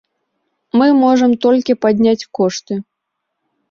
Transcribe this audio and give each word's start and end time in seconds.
Мы 0.81 0.87
можам 1.03 1.31
толькі 1.45 1.79
падняць 1.87 2.19
кошты. 2.41 2.73